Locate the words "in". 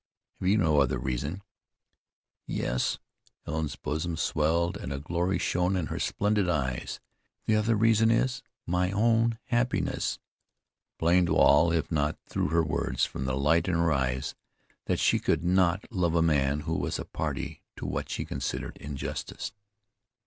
5.75-5.85, 13.67-13.75